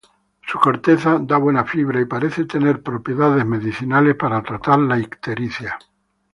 [0.47, 5.77] Su corteza da buena fibra, y parece tener propiedades medicinales para tratar la ictericia.